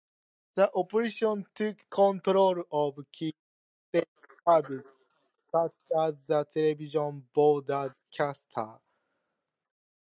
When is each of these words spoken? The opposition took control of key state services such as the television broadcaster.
The 0.55 0.71
opposition 0.73 1.45
took 1.53 1.87
control 1.91 2.63
of 2.71 2.97
key 3.11 3.35
state 3.91 4.07
services 4.47 4.87
such 5.51 5.75
as 5.95 6.15
the 6.25 6.43
television 6.43 7.27
broadcaster. 7.31 8.79